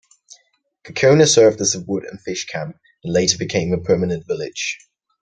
[0.83, 4.79] Gakona served as a wood and fish camp, and later became a permanent village.